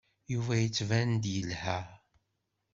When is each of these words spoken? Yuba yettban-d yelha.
Yuba 0.33 0.53
yettban-d 0.57 1.23
yelha. 1.33 1.79